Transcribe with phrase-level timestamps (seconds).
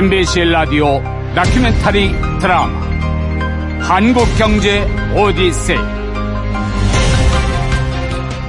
[0.00, 1.02] MBC 라디오
[1.34, 2.10] 다큐멘터리
[2.40, 2.80] 드라마
[3.80, 5.78] 한국경제 오디세이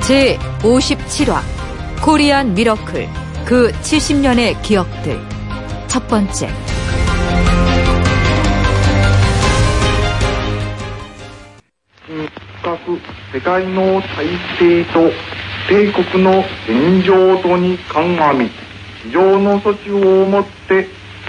[0.02, 1.42] 제 57화
[2.02, 3.08] 코리안 미러클
[3.46, 5.20] 그 70년의 기억들
[5.88, 6.50] 첫 번째
[12.08, 13.00] 深く
[13.34, 14.28] 世界の体
[14.60, 15.10] 制と
[15.70, 18.50] 帝国の現状とに鑑み
[19.04, 20.88] 非常の措置をもって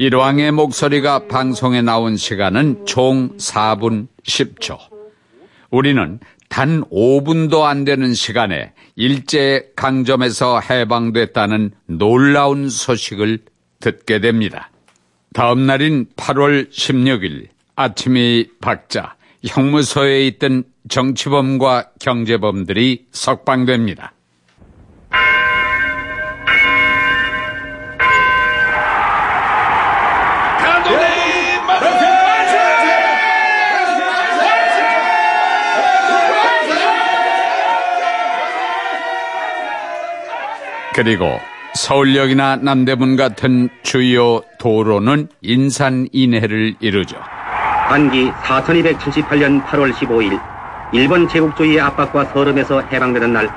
[0.00, 4.78] 일왕의 목소리가 방송에 나온 시간은 총 4분 10초.
[5.72, 13.40] 우리는 단 5분도 안 되는 시간에 일제 강점에서 해방됐다는 놀라운 소식을
[13.80, 14.70] 듣게 됩니다.
[15.34, 24.12] 다음 날인 8월 16일 아침이 밝자 형무소에 있던 정치범과 경제범들이 석방됩니다.
[40.98, 41.38] 그리고
[41.74, 47.16] 서울역이나 남대문 같은 주요 도로는 인산 인해를 이루죠.
[47.88, 50.40] 반기 4278년 8월 15일
[50.92, 53.48] 일본 제국주의의 압박과 서름에서 해방되는 날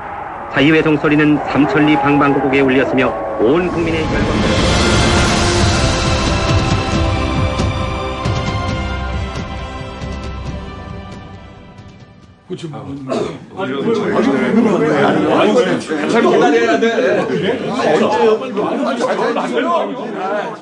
[0.54, 3.08] 자유의 종소리는 삼천리 방방곡곡에 울렸으며
[3.40, 4.71] 온 국민의 열광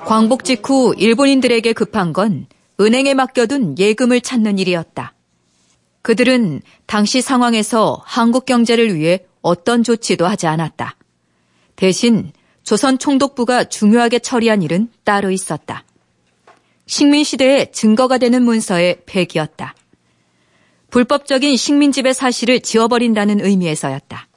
[0.06, 2.48] 광복 직후 일본인들에게 급한 건
[2.80, 5.14] 은행에 맡겨둔 예금을 찾는 일이었다.
[6.02, 10.96] 그들은 당시 상황에서 한국 경제를 위해 어떤 조치도 하지 않았다.
[11.76, 12.32] 대신
[12.64, 15.84] 조선 총독부가 중요하게 처리한 일은 따로 있었다.
[16.86, 19.76] 식민시대의 증거가 되는 문서의 폐기였다.
[20.90, 24.28] 불법적인 식민지배 사실을 지워버린다는 의미에서였다.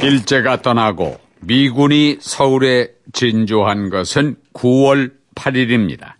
[0.00, 6.14] 일제가 떠나고 미군이 서울에 진주한 것은 9월 8일입니다.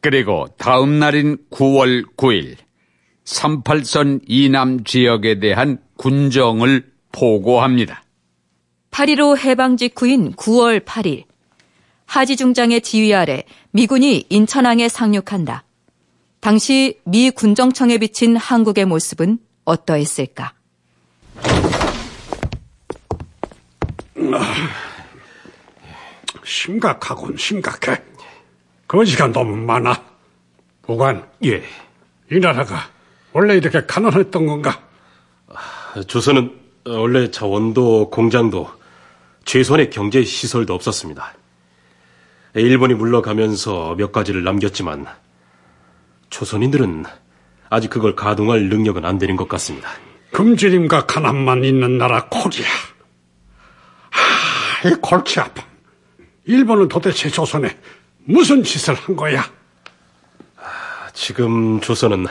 [0.00, 2.56] 그리고 다음 날인 9월 9일
[3.24, 8.02] 38선 이남 지역에 대한 군정을 보고합니다.
[8.90, 11.24] 8.15 해방 직후인 9월 8일
[12.06, 15.64] 하지 중장의 지휘 아래 미군이 인천항에 상륙한다.
[16.40, 20.54] 당시 미 군정청에 비친 한국의 모습은 어떠했을까?
[26.48, 28.02] 심각하군, 심각해.
[28.88, 30.02] 거지가 너무 많아.
[30.82, 31.28] 보관.
[31.44, 31.62] 예.
[32.32, 32.88] 이 나라가
[33.32, 34.82] 원래 이렇게 가난했던 건가?
[36.06, 38.70] 조선은 원래 자원도 공장도
[39.44, 41.34] 최소한의 경제 시설도 없었습니다.
[42.54, 45.06] 일본이 물러가면서 몇 가지를 남겼지만
[46.30, 47.04] 조선인들은
[47.68, 49.90] 아직 그걸 가동할 능력은 안 되는 것 같습니다.
[50.32, 52.66] 금지림과 가난만 있는 나라 코리아.
[54.10, 55.67] 아, 이 골치 아픔.
[56.48, 57.68] 일본은 도대체 조선에
[58.24, 59.44] 무슨 짓을 한 거야?
[61.12, 62.26] 지금 조선은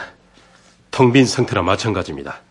[0.89, 2.41] 텅 빈 상태나 마찬가지입니다.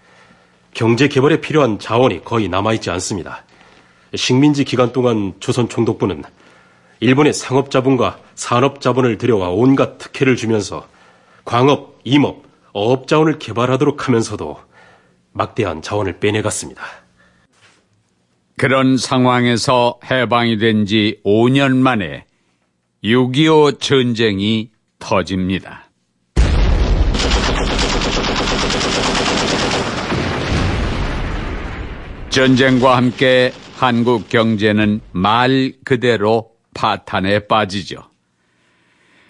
[0.72, 3.42] 경제 개발에 필요한 자원이 거의 남아있지 않습니다.
[4.14, 6.22] 식민지 기간 동안 조선 총독부는
[7.00, 10.86] 일본의 상업 자본과 산업 자본을 들여와 온갖 특혜를 주면서
[11.44, 12.44] 광업, 임업,
[12.74, 14.60] 어업 자원을 개발하도록 하면서도
[15.32, 17.05] 막대한 자원을 빼내갔습니다.
[18.58, 22.24] 그런 상황에서 해방이 된 지 5년 만에
[23.04, 25.90] 6.25 전쟁이 터집니다.
[32.30, 37.96] 전쟁과 함께 한국 경제는 말 그대로 파탄에 빠지죠.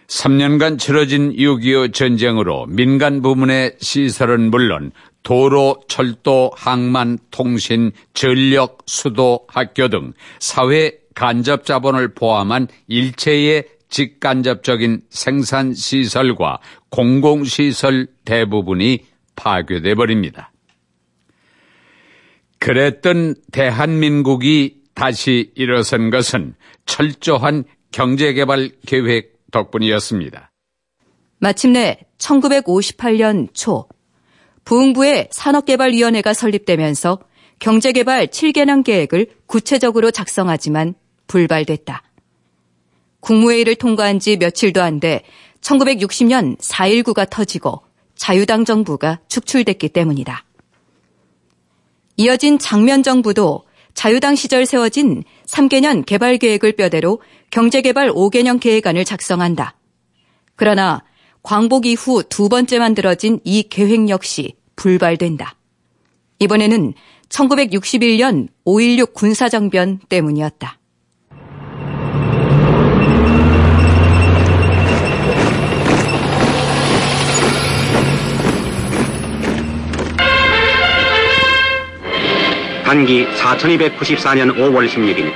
[0.09, 4.93] 3년간 치러진 6.25 전쟁으로 민간 부문의 시설은 물론
[5.27, 15.75] 도로, 철도, 항만, 통신, 전력, 수도, 학교 등 사회 간접 자본을 포함한 일체의 직간접적인 생산
[15.75, 19.01] 시설과 공공 시설 대부분이
[19.35, 20.53] 파괴돼 버립니다.
[22.61, 30.53] 그랬던 대한민국이 다시 일어선 것은 철저한 경제개발 계획 덕분이었습니다.
[31.41, 33.89] 마침내 1958년 초
[34.67, 37.21] 부흥부의 산업개발위원회가 설립되면서
[37.61, 40.95] 경제개발 7개년 계획을 구체적으로 작성하지만
[41.29, 42.03] 불발됐다.
[43.21, 45.23] 국무회의를 통과한 지 며칠도 안 돼
[45.63, 47.83] 1960년 4.19가 터지고
[48.15, 50.45] 자유당 정부가 축출됐기 때문이다.
[52.19, 53.65] 이어진 장면 정부도
[53.95, 57.21] 자유당 시절 세워진 3개년 개발 계획을 뼈대로
[57.51, 59.77] 경제개발 5개년 계획안을 작성한다.
[60.57, 61.03] 그러나
[61.47, 65.55] 광복 이후 두 번째 만들어진 이 계획 역시 불발된다.
[66.41, 66.93] 이번에는
[67.29, 70.81] 1961년 5.16 군사정변 때문이었다.
[82.85, 85.33] 단기 4294년 5월 16일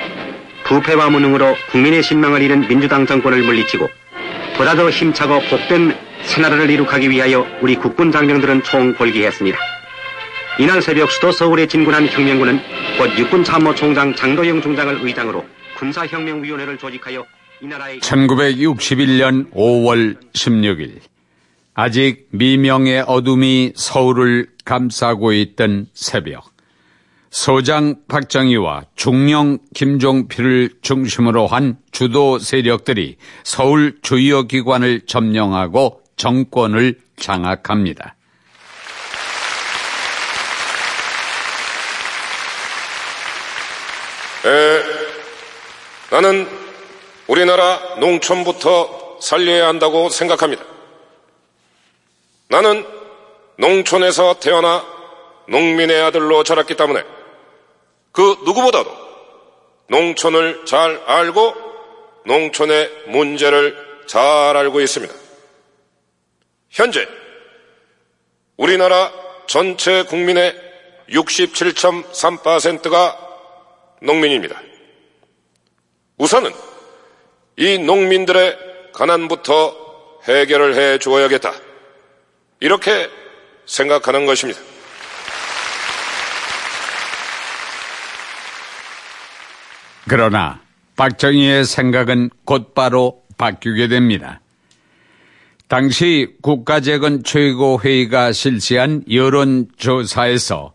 [0.64, 3.88] 부패와 무능으로 국민의 신망을 잃은 민주당 정권을 물리치고
[4.60, 9.58] 보다 더 힘차고 복된 새나라를 이룩하기 위하여 우리 국군 장병들은 총궐기했습니다.
[10.58, 12.60] 이날 새벽 수도 서울에 진군한 혁명군은
[12.98, 15.46] 곧 육군 참모총장 장도영 중장을 의장으로
[15.78, 17.24] 군사혁명위원회를 조직하여
[17.62, 21.00] 이 나라의 1961년 5월 16일
[21.72, 26.49] 아직 미명의 어둠이 서울을 감싸고 있던 새벽
[27.30, 38.16] 소장 박정희와 중령 김종필을 중심으로 한 주도 세력들이 서울 주요 기관을 점령하고 정권을 장악합니다.
[44.46, 44.82] 에,
[46.10, 46.48] 나는
[47.28, 50.64] 우리나라 농촌부터 살려야 한다고 생각합니다.
[52.48, 52.84] 나는
[53.56, 54.84] 농촌에서 태어나
[55.46, 57.04] 농민의 아들로 자랐기 때문에
[58.12, 58.90] 그 누구보다도
[59.88, 61.54] 농촌을 잘 알고
[62.26, 64.22] 농촌의 문제를 잘
[64.56, 65.12] 알고 있습니다.
[66.70, 67.06] 현재
[68.56, 69.12] 우리나라
[69.46, 70.54] 전체 국민의
[71.08, 73.18] 67.3%가
[74.02, 74.62] 농민입니다.
[76.18, 76.52] 우선은
[77.56, 78.56] 이 농민들의
[78.92, 81.52] 가난부터 해결을 해 주어야겠다.
[82.60, 83.10] 이렇게
[83.66, 84.60] 생각하는 것입니다.
[90.08, 90.60] 그러나
[90.96, 94.40] 박정희의 생각은 곧바로 바뀌게 됩니다.
[95.68, 100.74] 당시 국가재건 최고회의가 실시한 여론조사에서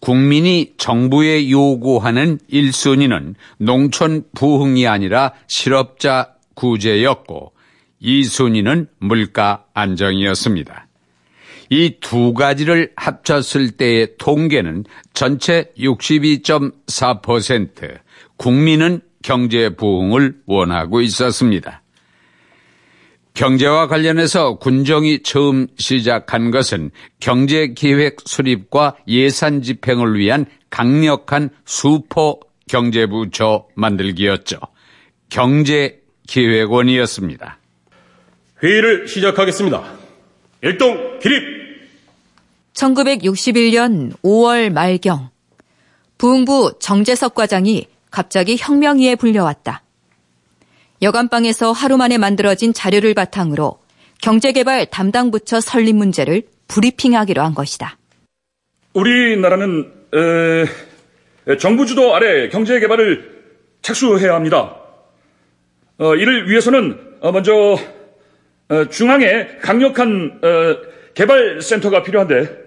[0.00, 7.54] 국민이 정부에 요구하는 1순위는 농촌 부흥이 아니라 실업자 구제였고
[8.02, 10.88] 2순위는 물가 안정이었습니다.
[11.70, 14.84] 이 두 가지를 합쳤을 때의 통계는
[15.14, 17.98] 전체 62.4%,
[18.44, 21.82] 국민은 경제 부흥을 원하고 있었습니다.
[23.32, 34.58] 경제와 관련해서 군정이 처음 시작한 것은 경제기획 수립과 예산 집행을 위한 강력한 수포 경제부처 만들기였죠.
[35.30, 37.58] 경제기획원이었습니다.
[38.62, 39.82] 회의를 시작하겠습니다.
[40.60, 41.42] 일동 기립!
[42.74, 45.30] 1961년 5월 말경
[46.18, 49.82] 부흥부 정재석 과장이 갑자기 혁명위에 불려왔다.
[51.02, 53.80] 여간방에서 하루 만에 만들어진 자료를 바탕으로
[54.22, 57.98] 경제개발 담당 부처 설립 문제를 브리핑하기로 한 것이다.
[58.92, 63.42] 우리나라는 에, 정부 주도 아래 경제 개발을
[63.82, 64.76] 착수해야 합니다.
[65.98, 67.76] 어, 이를 위해서는 어, 먼저
[68.68, 70.76] 어, 중앙에 강력한 어,
[71.14, 72.63] 개발센터가 필요한데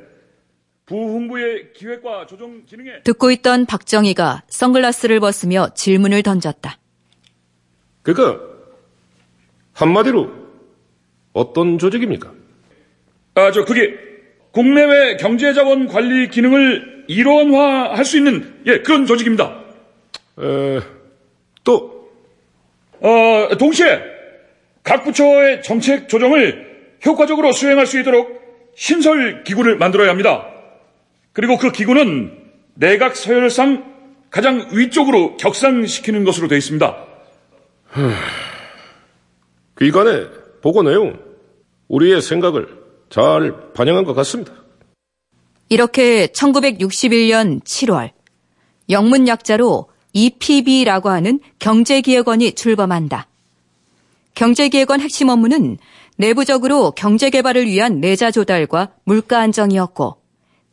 [0.87, 6.77] 부흥부의 기획과 조정 기능에 듣고 있던 박정희가 선글라스를 벗으며 질문을 던졌다.
[8.01, 8.41] 그러니까
[9.73, 10.31] 한마디로
[11.33, 12.33] 어떤 조직입니까?
[13.35, 13.95] 아, 저 그게
[14.51, 19.61] 국내외 경제자원 관리 기능을 일원화할 수 있는 예 그런 조직입니다.
[20.39, 20.79] 에,
[21.65, 22.09] 또
[23.01, 24.01] 어, 동시에
[24.83, 26.65] 각 부처의 정책 조정을
[27.05, 30.56] 효과적으로 수행할 수 있도록 신설 기구를 만들어야 합니다.
[31.37, 32.35] 그리고 그 기구는
[32.73, 33.93] 내각 서열상
[34.31, 36.97] 가장 위쪽으로 격상시키는 것으로 되어 있습니다.
[39.77, 40.29] 기관의
[40.63, 41.19] 보고 내용
[41.89, 42.67] 우리의 생각을
[43.11, 44.51] 잘 반영한 것 같습니다.
[45.69, 48.09] 이렇게 1961년 7월
[48.89, 53.27] 영문 약자로 EPB라고 하는 경제기획원이 출범한다.
[54.33, 55.77] 경제기획원 핵심 업무는
[56.15, 60.16] 내부적으로 경제개발을 위한 내자 조달과 물가 안정이었고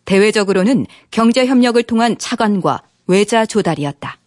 [0.05, 4.19] 대외적으로는 경제 협력을 통한 차관과 외자 조달이었다.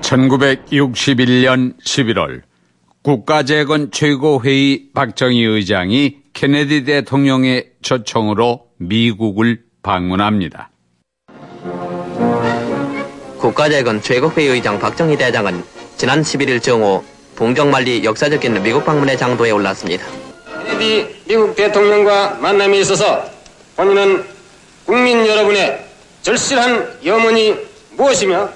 [0.00, 2.42] (1961년 11월)
[3.02, 10.70] 국가재건 최고회의 박정희 의장이 케네디 대통령의 초청으로 미국을 방문합니다.
[13.38, 15.62] 국가재건 최고회의 의장 박정희 대장은
[15.96, 17.04] 지난 11일 정오
[17.36, 20.04] 봉정만리 역사적 인 미국 방문의 장도에 올랐습니다.
[20.66, 23.24] 케네디 미국 대통령과 만남에 있어서
[23.76, 24.24] 본인은
[24.84, 25.84] 국민 여러분의
[26.22, 27.54] 절실한 염원이
[27.96, 28.50] 무엇이며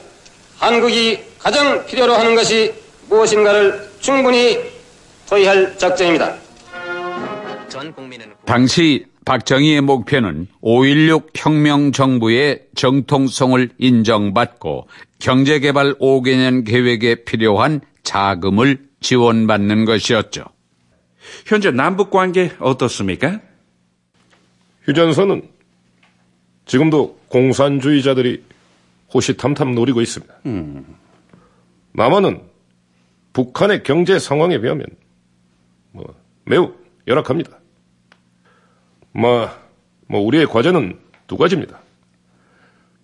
[0.58, 2.72] 한국이 가장 필요로 하는 것이
[3.08, 4.58] 무엇인가를 충분히
[5.28, 6.36] 토의할 작정입니다.
[7.68, 14.88] 전 국민은 당시 박정희의 목표는 5.16 혁명 정부의 정통성을 인정받고
[15.20, 17.80] 경제개발 5개년 계획에 필요한
[18.10, 20.44] 자금을 지원받는 것이었죠.
[21.46, 23.40] 현재 남북 관계 어떻습니까?
[24.82, 25.48] 휴전선은
[26.66, 28.42] 지금도 공산주의자들이
[29.14, 30.34] 호시탐탐 노리고 있습니다.
[31.92, 32.42] 남한은
[33.32, 34.86] 북한의 경제 상황에 비하면
[35.92, 36.12] 뭐
[36.46, 36.74] 매우
[37.06, 37.60] 열악합니다.
[39.12, 39.48] 뭐,
[40.08, 40.98] 뭐 우리의 과제는
[41.28, 41.78] 두 가지입니다.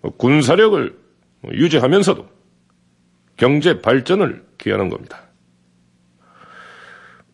[0.01, 0.99] 뭐 군사력을
[1.53, 2.36] 유지하면서도
[3.37, 5.21] 경제 발전을 기하는 겁니다.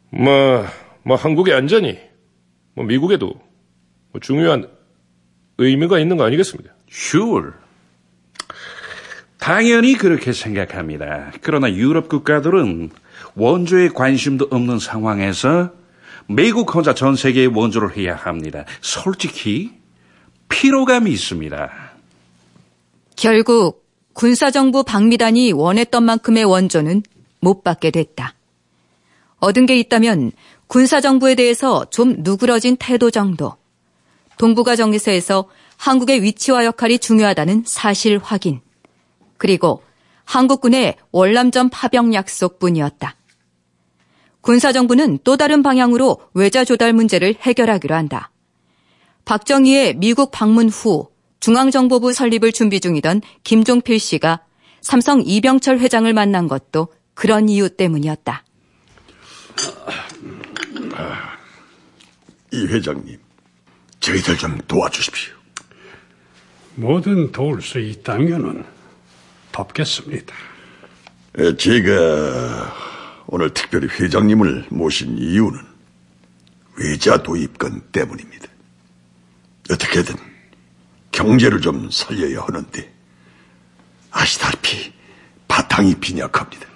[0.10, 0.66] 뭐,
[1.04, 1.98] 뭐 한국의 안전이
[2.76, 3.34] 뭐 미국에도
[4.12, 4.70] 뭐 중요한
[5.58, 6.74] 의미가 있는 거 아니겠습니까?
[6.92, 7.52] Sure.
[9.40, 11.32] 당연히 그렇게 생각합니다.
[11.42, 12.92] 그러나 유럽 국가들은
[13.36, 15.74] 원조에 관심도 없는 상황에서
[16.28, 18.66] 미국 혼자 전 세계에 원조를 해야 합니다.
[18.82, 19.74] 솔직히
[20.48, 21.72] 피로감이 있습니다.
[23.16, 23.83] 결국
[24.14, 27.04] 군사정부 방미단이 원했던 만큼의 원조는
[27.40, 28.36] 못 받게 됐다.
[29.40, 30.32] 얻은 게 있다면
[30.68, 33.56] 군사정부에 대해서 좀 누그러진 태도 정도.
[34.38, 38.62] 동북아 정세에서 한국의 위치와 역할이 중요하다는 사실 확인.
[39.38, 39.84] 그리고
[40.26, 43.16] 한국군의 월남전 파병 약속뿐이었다.
[44.42, 48.32] 군사정부는 또 다른 방향으로 외자 조달 문제를 해결하기로 한다.
[49.26, 51.10] 박정희의 미국 방문 후
[51.44, 54.40] 중앙정보부 설립을 준비 중이던 김종필 씨가
[54.80, 58.46] 삼성 이병철 회장을 만난 것도 그런 이유 때문이었다.
[62.54, 63.20] 이 회장님,
[64.00, 65.34] 저희들 좀 도와주십시오.
[66.76, 68.64] 뭐든 도울 수 있다면은
[69.52, 70.34] 돕겠습니다.
[71.40, 72.74] 에, 제가
[73.28, 75.60] 오늘 특별히 회장님을 모신 이유는
[76.78, 78.48] 외자 도입권 때문입니다.
[79.70, 80.33] 어떻게든
[81.14, 82.94] 경제를 좀 살려야 하는데
[84.12, 84.92] 아시다시피
[85.48, 86.68] 바탕이 빈약합니다.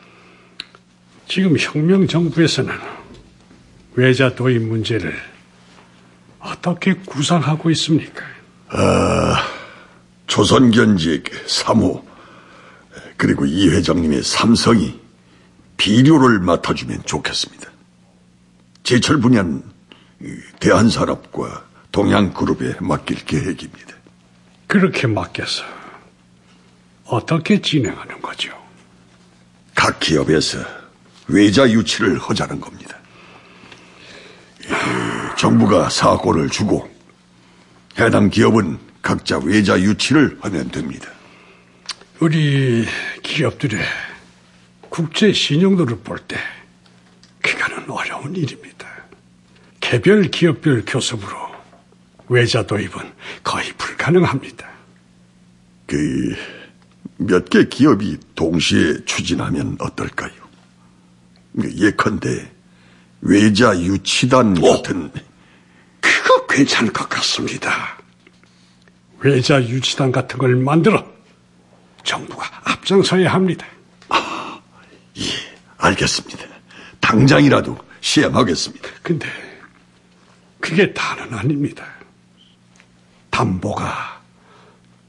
[1.28, 2.74] 지금 혁명 정부에서는
[3.96, 5.14] 외자 도입 문제를
[6.40, 8.24] 어떻게 구상하고 있습니까?
[8.70, 9.44] 아,
[10.28, 12.06] 조선견직 3호
[13.18, 15.00] 그리고 이 회장님의 삼성이
[15.76, 17.70] 비료를 맡아주면 좋겠습니다.
[18.84, 19.64] 제철 분야는
[20.60, 23.97] 대한산업과 동양그룹에 맡길 계획입니다.
[24.68, 25.64] 그렇게 맡겨서
[27.06, 28.52] 어떻게 진행하는 거죠?
[29.74, 30.60] 각 기업에서
[31.28, 32.98] 외자 유치를 하자는 겁니다.
[35.38, 36.90] 정부가 사고를 주고
[38.00, 41.10] 해당 기업은 각자 외자 유치를 하면 됩니다.
[42.20, 42.86] 우리
[43.24, 43.80] 기업들의
[44.90, 46.38] 국제 신용도를 볼 때
[47.42, 48.88] 그거는 어려운 일입니다.
[49.80, 51.47] 개별 기업별 교섭으로
[52.30, 54.68] 외자 도입은 거의 불가능합니다.
[55.88, 56.36] 그
[57.20, 60.32] 몇 개 기업이 동시에 추진하면 어떨까요?
[61.78, 62.52] 예컨대
[63.22, 65.12] 외자 유치단 같은
[66.00, 67.98] 그거 괜찮을 것 같습니다.
[69.20, 71.04] 외자 유치단 같은 걸 만들어
[72.04, 73.66] 정부가 앞장서야 합니다.
[74.10, 74.62] 아,
[75.18, 75.24] 예,
[75.78, 76.46] 알겠습니다.
[77.00, 78.90] 당장이라도 시행하겠습니다.
[79.02, 79.28] 근데
[80.60, 81.84] 그게 다는 아닙니다.
[83.38, 84.20] 담보가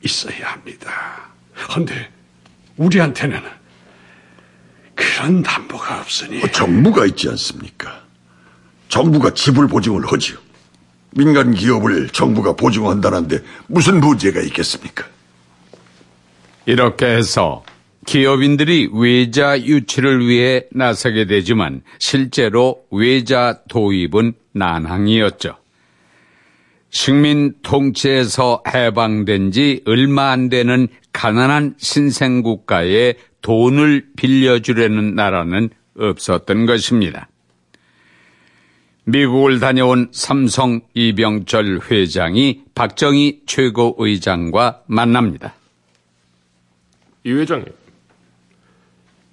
[0.04, 1.30] 있어야 합니다.
[1.72, 2.10] 근데
[2.76, 3.40] 우리한테는
[4.94, 8.02] 그런 담보가 없으니 어, 정부가 있지 않습니까?
[8.88, 10.36] 정부가 지불 보증을 하지요.
[11.12, 15.06] 민간 기업을 정부가 보증한다는데 무슨 문제가 있겠습니까?
[16.66, 17.64] 이렇게 해서
[18.04, 25.57] 기업인들이 외자 유치를 위해 나서게 되지만 실제로 외자 도입은 난항이었죠.
[26.90, 37.28] 식민 통치에서 해방된 지 얼마 안 되는 가난한 신생국가에 돈을 빌려주려는 나라는 없었던 것입니다.
[39.04, 45.54] 미국을 다녀온 삼성 이병철 회장이 박정희 최고의장과 만납니다.
[47.24, 47.66] 이 회장님,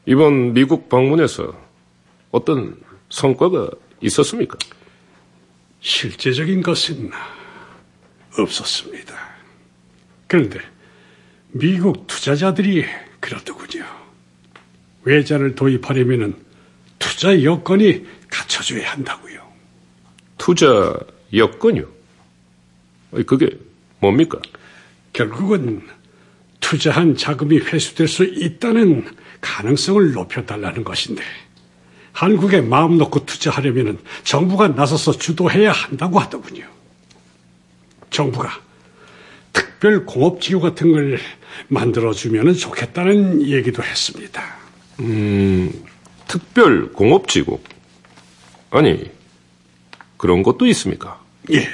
[0.05, 1.53] 이번 미국 방문에서
[2.31, 2.77] 어떤
[3.09, 3.69] 성과가
[4.01, 4.57] 있었습니까?
[5.81, 7.11] 실제적인 것은
[8.37, 9.15] 없었습니다.
[10.27, 10.59] 그런데
[11.51, 12.85] 미국 투자자들이
[13.19, 13.85] 그렇더군요.
[15.03, 16.35] 외자를 도입하려면
[16.99, 19.39] 투자 여건이 갖춰져야 한다고요.
[20.37, 20.97] 투자
[21.33, 21.87] 여건이요?
[23.25, 23.49] 그게
[23.99, 24.39] 뭡니까?
[25.13, 25.87] 결국은
[26.59, 29.05] 투자한 자금이 회수될 수 있다는
[29.39, 31.23] 가능성을 높여달라는 것인데
[32.11, 36.67] 한국에 마음 놓고 투자하려면 정부가 나서서 주도해야 한다고 하더군요.
[38.15, 38.49] 정부가
[39.51, 41.19] 특별 공업지구 같은 걸
[41.67, 44.41] 만들어주면 좋겠다는 얘기도 했습니다.
[45.01, 45.71] 음,
[46.27, 47.59] 특별 공업지구?
[48.71, 49.11] 아니,
[50.17, 51.21] 그런 것도 있습니까?
[51.51, 51.67] 예,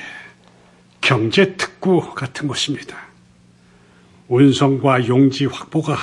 [1.00, 2.98] 경제 특구 같은 것입니다.
[4.28, 5.96] 운송과 용지 확보가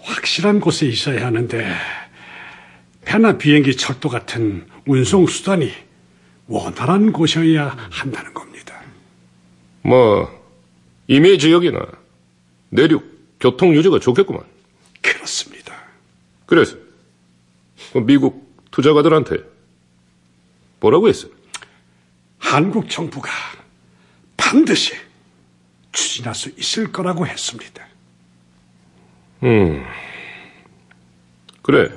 [0.00, 1.74] 확실한 곳에 있어야 하는데
[3.04, 5.72] 배나 비행기 철도 같은 운송 수단이
[6.46, 8.75] 원활한 곳이어야 한다는 겁니다.
[9.86, 10.28] 뭐
[11.06, 11.78] 임해 지역이나
[12.70, 13.04] 내륙
[13.38, 14.42] 교통 유지가 좋겠구만.
[15.00, 15.72] 그렇습니다.
[16.44, 16.76] 그래서
[17.92, 19.36] 그 미국 투자가들한테
[20.80, 21.30] 뭐라고 했어요?
[22.38, 23.30] 한국 정부가
[24.36, 24.92] 반드시
[25.92, 27.86] 추진할 수 있을 거라고 했습니다.
[29.44, 29.84] 음,
[31.62, 31.90] 그래.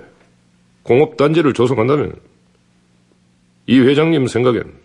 [0.83, 2.19] 공업단지를 조성한다면
[3.65, 4.79] 이 회장님 생각엔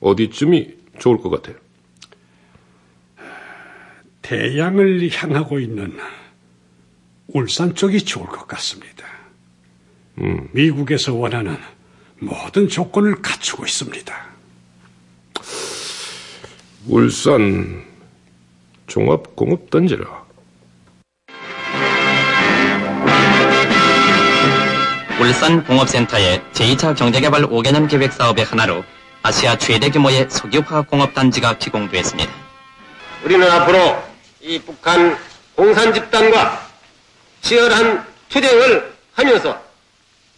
[0.00, 1.56] 어디쯤이 좋을 것 같아요?
[4.30, 5.98] 대양을 향하고 있는
[7.26, 9.04] 울산 쪽이 좋을 것 같습니다.
[10.20, 10.48] 음.
[10.52, 11.58] 미국에서 원하는
[12.20, 14.14] 모든 조건을 갖추고 있습니다.
[16.86, 17.84] 울산
[18.86, 20.06] 종합공업단지라.
[25.20, 28.84] 울산 공업센터의 제2차 경제개발 5개년 계획 사업의 하나로
[29.24, 32.30] 아시아 최대 규모의 석유화학공업 단지가 기공되었습니다.
[33.24, 34.09] 우리는 앞으로
[34.40, 35.16] 이 북한
[35.54, 36.66] 공산 집단과
[37.42, 39.60] 치열한 투쟁을 하면서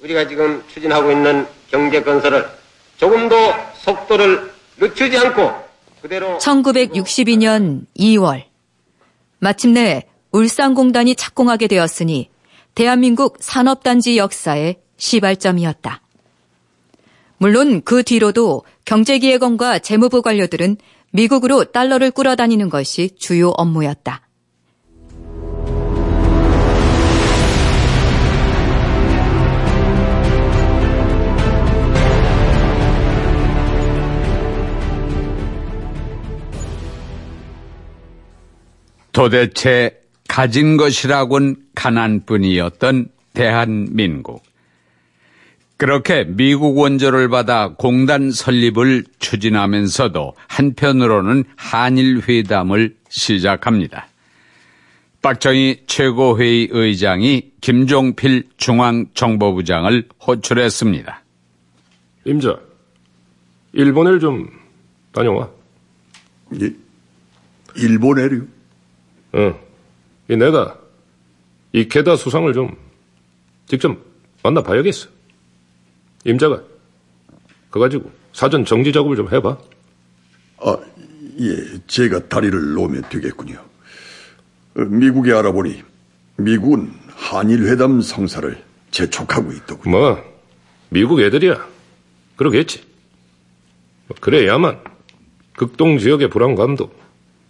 [0.01, 2.49] 우리가 지금 추진하고 있는 경제 건설을
[2.97, 3.37] 조금 더
[3.75, 5.53] 속도를 늦추지 않고
[6.01, 8.45] 그대로 1962년 2월
[9.39, 12.29] 마침내 울산공단이 착공하게 되었으니
[12.75, 16.01] 대한민국 산업단지 역사의 시발점이었다.
[17.39, 20.77] 물론 그 뒤로도 경제기획원과 재무부 관료들은
[21.13, 24.29] 미국으로 달러를 끌어다니는 것이 주요 업무였다.
[39.13, 44.43] 도대체 가진 것이라곤 가난뿐이었던 대한민국.
[45.83, 54.07] 그렇게 미국 원조를 받아 공단 설립을 추진하면서도 한편으로는 한일 회담을 시작합니다.
[55.23, 61.25] 박정희 최고회의 의장이 김종필 중앙정보부장을 호출했습니다.
[62.27, 62.61] 임자,
[63.73, 64.49] 일본을 좀
[65.11, 65.51] 다녀와.
[66.61, 66.73] 예,
[67.75, 68.29] 일본에요?
[69.35, 69.55] 응.
[70.31, 70.79] 이 내가
[71.73, 72.73] 이 게다 수상을 좀
[73.67, 73.99] 직접
[74.45, 75.22] 만나봐야겠어.
[76.25, 76.63] 임자가
[77.71, 79.59] 그거 가지고 사전 정지 작업을 좀 해봐.
[80.59, 80.79] 아,
[81.41, 81.57] 예,
[81.87, 83.65] 제가 다리를 놓으면 되겠군요.
[84.77, 85.83] 어, 미국에 알아보니
[86.37, 89.99] 미국은 한일 회담 성사를 재촉하고 있더군요.
[89.99, 90.25] 뭐
[90.91, 91.67] 미국 애들이야.
[92.37, 92.85] 그러겠지.
[94.07, 94.81] 뭐 그래야만
[95.57, 96.93] 극동 지역의 불안감도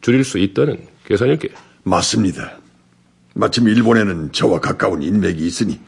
[0.00, 1.50] 줄일 수 있다는 계산일게.
[1.84, 2.58] 맞습니다.
[3.34, 5.80] 마침 일본에는 저와 가까운 인맥이 있으니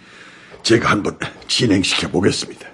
[0.62, 2.73] 제가 한번 진행시켜 보겠습니다.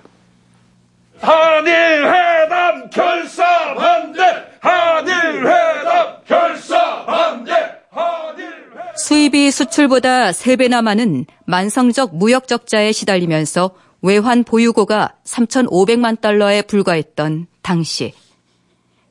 [1.21, 4.23] 한일회담 결사 반대!
[4.61, 7.53] 한일회담 결사 반대!
[7.91, 18.15] 한일회담 수입이 수출보다 3배나 많은 만성적 무역 적자에 시달리면서 외환 보유고가 3,500만 달러에 불과했던 당시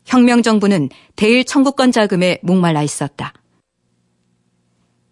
[0.05, 3.33] 혁명정부는 대일 청구권 자금에 목말라 있었다.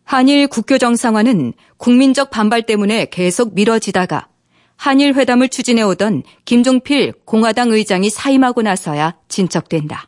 [0.04, 4.30] 한일 국교 정상화는 국민적 반발 때문에 계속 미뤄지다가
[4.78, 10.08] 한일 회담을 추진해 오던 김종필 공화당 의장이 사임하고 나서야 진척된다.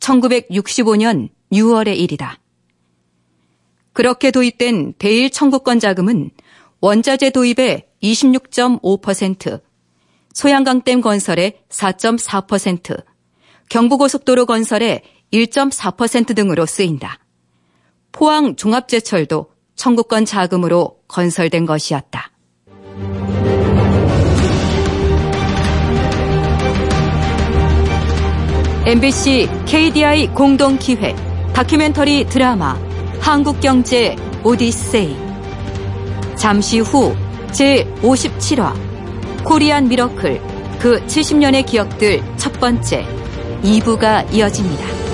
[0.00, 2.38] 1965년 6월의 일이다.
[3.92, 6.30] 그렇게 도입된 대일 청구권 자금은
[6.80, 9.62] 원자재 도입의 26.5%,
[10.34, 13.04] 소양강댐 건설의 4.4%,
[13.70, 17.18] 경부고속도로 건설의 1.4% 등으로 쓰인다.
[18.12, 22.33] 포항 종합제철도 청구권 자금으로 건설된 것이었다.
[28.86, 31.16] MBC KDI 공동기획
[31.54, 32.76] 다큐멘터리 드라마
[33.18, 35.16] 한국경제 오디세이
[36.36, 37.16] 잠시 후
[37.52, 38.74] 제57화
[39.42, 40.38] 코리안 미러클
[40.80, 43.06] 그 70년의 기억들 첫 번째
[43.62, 45.13] 2부가 이어집니다.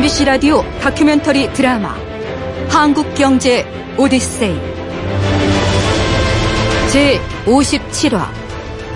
[0.00, 1.94] MBC 라디오 다큐멘터리 드라마
[2.70, 3.66] 한국경제
[3.98, 4.58] 오디세이
[6.90, 8.26] 제 57화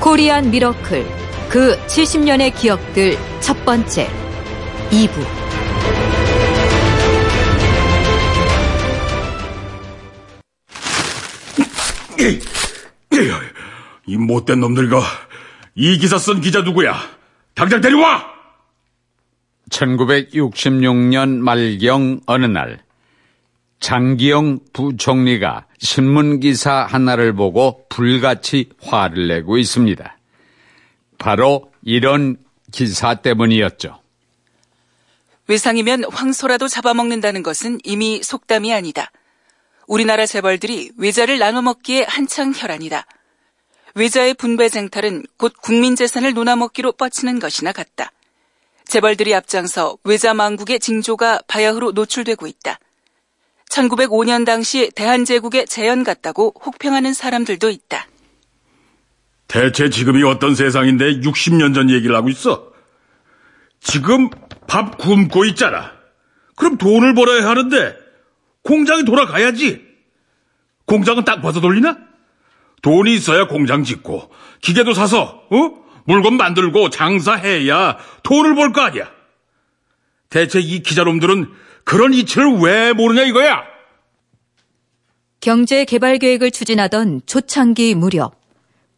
[0.00, 1.06] 코리안 미러클
[1.50, 4.08] 그 70년의 기억들 첫 번째
[4.90, 5.12] 2부
[14.06, 15.02] 이 못된 놈들과
[15.74, 16.94] 이 기사 쓴 기자 누구야?
[17.54, 18.33] 당장 데려와!
[19.70, 22.83] 1966년 말경 어느 날
[23.81, 30.16] 장기영 부총리가 신문기사 하나를 보고 불같이 화를 내고 있습니다.
[31.18, 32.37] 바로 이런
[32.72, 34.00] 기사 때문이었죠.
[35.46, 39.11] 외상이면 황소라도 잡아먹는다는 것은 이미 속담이 아니다.
[39.87, 43.07] 우리나라 재벌들이 외자를 나눠먹기에 한창 혈안이다.
[43.94, 48.11] 외자의 분배 쟁탈은 곧 국민 재산을 논아먹기로 뻗치는 것이나 같다.
[48.86, 52.78] 재벌들이 앞장서 외자망국의 징조가 바야흐로 노출되고 있다.
[53.70, 58.06] 1905년 당시 대한제국의 재현 같다고 혹평하는 사람들도 있다.
[59.48, 62.72] 대체 지금이 어떤 세상인데 60년 전 얘기를 하고 있어?
[63.80, 64.30] 지금
[64.66, 65.92] 밥 굶고 있잖아.
[66.56, 67.96] 그럼 돈을 벌어야 하는데
[68.62, 69.82] 공장이 돌아가야지.
[70.86, 71.98] 공장은 딱 봐서 돌리나?
[72.82, 75.83] 돈이 있어야 공장 짓고 기계도 사서 어?
[76.04, 79.10] 물건 만들고 장사해야 돈을 벌 거 아니야.
[80.30, 81.50] 대체 이 기자놈들은
[81.84, 83.62] 그런 이치를 왜 모르냐 이거야.
[85.40, 88.40] 경제 개발 계획을 추진하던 초창기 무렵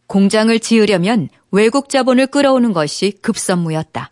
[0.06, 4.10] 공장을 지으려면 외국 자본을 끌어오는 것이 급선무였다.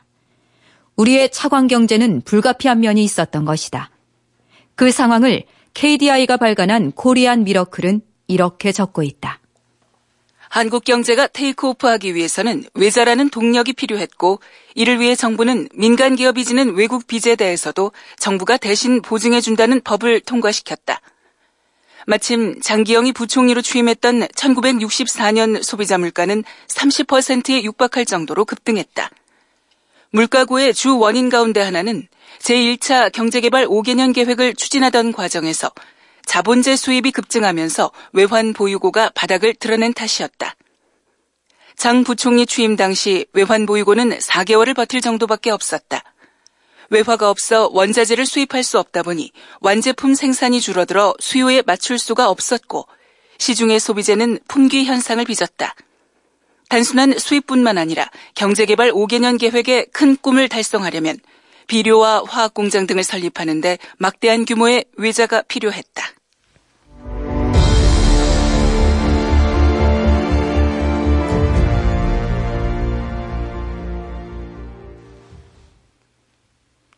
[0.96, 3.90] 우리의 차광 경제는 불가피한 면이 있었던 것이다.
[4.74, 9.38] 그 상황을 KDI가 발간한 코리안 미러클은 이렇게 적고 있다.
[10.54, 14.38] 한국 경제가 테이크오프하기 위해서는 외자라는 동력이 필요했고
[14.76, 17.90] 이를 위해 정부는 민간 기업이 지는 외국 빚에 대해서도
[18.20, 21.00] 정부가 대신 보증해 준다는 법을 통과시켰다.
[22.06, 29.10] 마침 장기영이 부총리로 취임했던 1964년 소비자 물가는 30%에 육박할 정도로 급등했다.
[30.10, 32.06] 물가고의 주 원인 가운데 하나는
[32.38, 35.72] 제1차 경제개발 5개년 계획을 추진하던 과정에서
[36.26, 40.54] 자본재 수입이 급증하면서 외환 보유고가 바닥을 드러낸 탓이었다.
[41.76, 46.02] 장 부총리 취임 당시 외환 보유고는 4개월을 버틸 정도밖에 없었다.
[46.90, 52.86] 외화가 없어 원자재를 수입할 수 없다 보니 완제품 생산이 줄어들어 수요에 맞출 수가 없었고
[53.38, 55.74] 시중의 소비재는 품귀 현상을 빚었다.
[56.68, 61.18] 단순한 수입뿐만 아니라 경제개발 5개년 계획의 큰 꿈을 달성하려면
[61.66, 66.02] 비료와 화학 공장 등을 설립하는데 막대한 규모의 외자가 필요했다.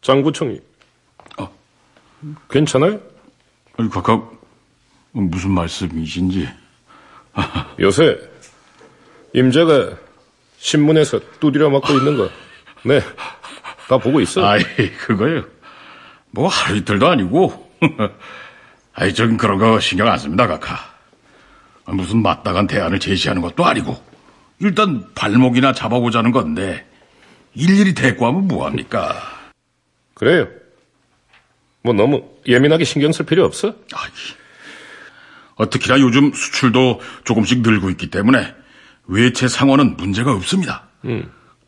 [0.07, 0.61] 장구청이.
[1.39, 1.53] 어.
[2.49, 3.01] 괜찮아요?
[3.77, 4.33] 아니, 각각
[5.11, 6.49] 무슨 말씀이신지.
[7.81, 8.17] 요새
[9.35, 9.97] 임자가
[10.59, 12.31] 신문에서 두드려 맞고 있는 거.
[12.85, 13.01] 네.
[13.89, 14.47] 다 보고 있어.
[14.47, 14.63] 아이,
[14.99, 15.45] 그거요.
[16.31, 17.71] 뭐 하루 이틀도 아니고.
[18.95, 20.77] 아이, 전 그런 거 신경 안 씁니다, 각하.
[21.87, 24.03] 무슨 마땅한 대안을 제시하는 것도 아니고.
[24.59, 26.87] 일단 발목이나 잡아보자는 건데
[27.55, 29.15] 일일이 대꾸하면 뭐합니까?
[30.15, 30.49] 그래요.
[31.83, 33.69] 뭐 너무 예민하게 신경 쓸 필요 없어?
[33.95, 34.11] 아이,
[35.57, 38.55] 어떻게나 요즘 수출도 조금씩 늘고 있기 때문에
[39.07, 40.89] 외채 상황은 문제가 없습니다.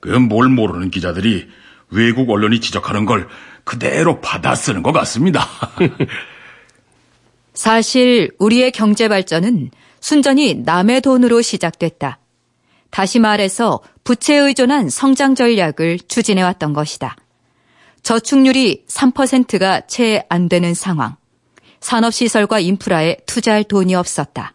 [0.01, 1.49] 그뭘 모르는 기자들이
[1.91, 3.29] 외국 언론이 지적하는 걸
[3.65, 5.47] 그대로 받아 쓰는 것 같습니다.
[7.55, 9.71] 사실 우리의 경제 발전은
[10.01, 12.19] 순전히 남의 돈으로 시작됐다.
[12.91, 17.17] 다시 말해서 부채에 의존한 성장 전략을 추진해왔던 것이다.
[18.03, 21.17] 저축률이 3%가 채 안 되는 상황.
[21.81, 24.55] 산업시설과 인프라에 투자할 돈이 없었다.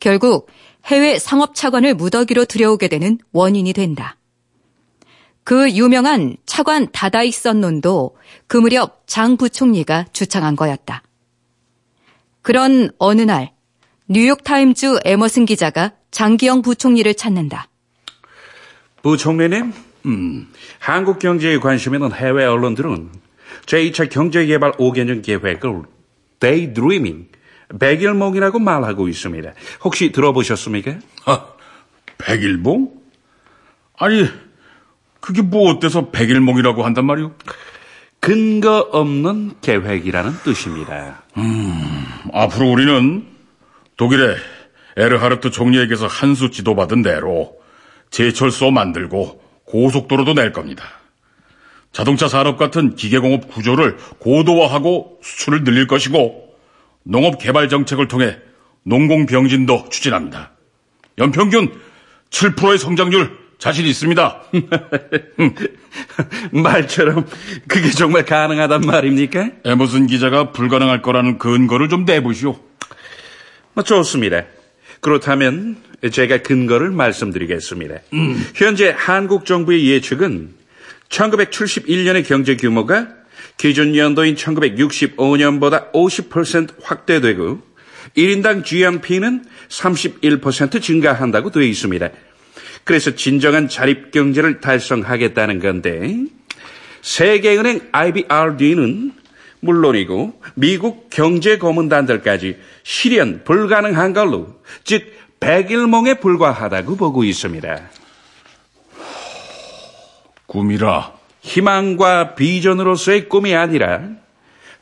[0.00, 0.48] 결국
[0.86, 4.16] 해외 상업 차관을 무더기로 들여오게 되는 원인이 된다.
[5.44, 11.02] 그 유명한 차관 다다익 선론도 그 무렵 장 부총리가 주창한 거였다.
[12.42, 13.52] 그런 어느 날
[14.08, 17.68] 뉴욕타임즈 에머슨 기자가 장기영 부총리를 찾는다.
[19.02, 19.72] 부총리님,
[20.06, 23.10] 음, 한국 경제에 관심 있는 해외 언론들은
[23.66, 25.82] 제2차 경제개발 5개년 계획을
[26.40, 27.28] Daydreaming,
[27.78, 29.52] 백일몽이라고 말하고 있습니다.
[29.84, 30.96] 혹시 들어보셨습니까?
[31.24, 31.46] 아,
[32.18, 32.92] 백일몽?
[33.96, 34.26] 아니,
[35.22, 37.32] 그게 뭐 어때서 백일몽이라고 한단 말이오?
[38.20, 41.22] 근거 없는 계획이라는 뜻입니다.
[41.38, 43.26] 음, 앞으로 우리는
[43.96, 44.36] 독일의
[44.96, 47.56] 에르하르트 총리에게서 한수 지도받은 대로
[48.10, 50.84] 제철소 만들고 고속도로도 낼 겁니다.
[51.92, 56.56] 자동차 산업 같은 기계공업 구조를 고도화하고 수출을 늘릴 것이고
[57.04, 58.38] 농업 개발 정책을 통해
[58.82, 60.52] 농공 병진도 추진합니다.
[61.18, 61.72] 연평균
[62.30, 64.42] 7%의 성장률 자신 있습니다.
[66.50, 67.24] 말처럼
[67.68, 69.50] 그게 정말 가능하단 말입니까?
[69.64, 72.58] 에머슨 기자가 불가능할 거라는 근거를 좀 내보시오.
[73.74, 74.46] 뭐 좋습니다.
[75.00, 75.76] 그렇다면
[76.10, 77.98] 제가 근거를 말씀드리겠습니다.
[78.14, 78.44] 음.
[78.56, 80.54] 현재 한국 정부의 예측은
[81.08, 83.10] 1971년의 경제 규모가
[83.58, 87.62] 기준 연도인 1965년보다 50% 확대되고
[88.16, 92.10] 1인당 GNP는 31% 증가한다고 되어 있습니다.
[92.84, 96.16] 그래서 진정한 자립 경제를 달성하겠다는 건데
[97.00, 99.12] 세계은행 IBRD는
[99.60, 107.80] 물론이고 미국 경제고문단들까지 실현 불가능한 걸로 즉 백일몽에 불과하다고 보고 있습니다.
[110.46, 114.08] 꿈이라 희망과 비전으로서의 꿈이 아니라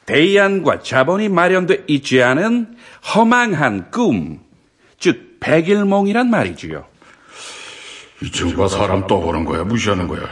[0.06, 2.76] 대안과 자본이 마련돼 있지 않은
[3.14, 4.40] 허망한 꿈,
[4.98, 6.84] 즉 백일몽이란 말이지요.
[8.22, 10.22] 이 친구가 사람 떠보는 거야, 무시하는 거야.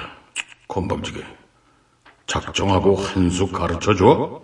[0.68, 1.24] 건방지게.
[2.26, 4.42] 작정하고 한 수 가르쳐줘.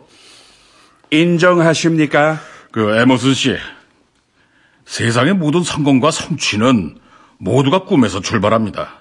[1.11, 2.40] 인정하십니까?
[2.72, 3.57] 그 에머슨 씨.
[4.87, 6.96] 세상의 모든 성공과 성취는
[7.38, 9.00] 모두가 꿈에서 출발합니다.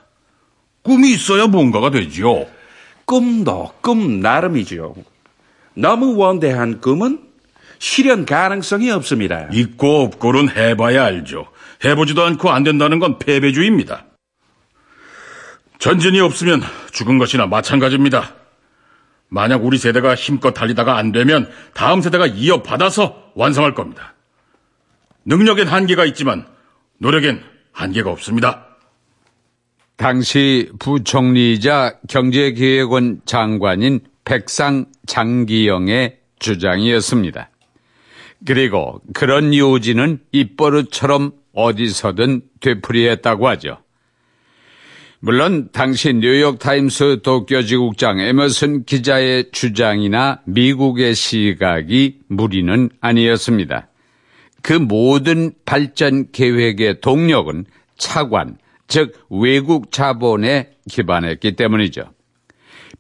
[0.84, 2.46] 꿈이 있어야 뭔가가 되지요.
[3.06, 4.96] 꿈도 꿈 나름이지요.
[5.76, 7.22] 너무 원대한 꿈은
[7.80, 9.48] 실현 가능성이 없습니다.
[9.54, 11.48] 있고 없고는 해봐야 알죠.
[11.84, 14.06] 해보지도 않고 안 된다는 건 패배주의입니다.
[15.84, 16.62] 전진이 없으면
[16.94, 18.36] 죽은 것이나 마찬가지입니다.
[19.28, 24.14] 만약 우리 세대가 힘껏 달리다가 안 되면 다음 세대가 이어받아서 완성할 겁니다.
[25.26, 26.48] 능력엔 한계가 있지만
[27.00, 27.44] 노력엔
[27.74, 28.66] 한계가 없습니다.
[29.98, 37.50] 당시 부총리이자 경제기획원 장관인 백상 장기영의 주장이었습니다.
[38.46, 43.83] 그리고 그런 요지는 입버릇처럼 어디서든 되풀이했다고 하죠.
[45.26, 53.88] 물론 당시 뉴욕타임스 도쿄지국장 에머슨 기자의 주장이나 미국의 시각이 무리는 아니었습니다.
[54.62, 57.64] 그 모든 발전 계획의 동력은
[57.98, 58.58] 차관,
[58.90, 62.12] 즉 외국 자본에 기반했기 때문이죠.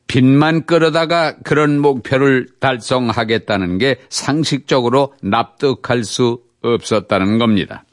[0.07, 7.83] 빚만 끌어다가 그런 목표를 달성하겠다는 게 상식적으로 납득할 수 없었다는 겁니다.